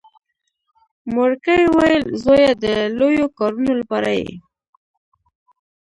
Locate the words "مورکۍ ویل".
1.13-2.03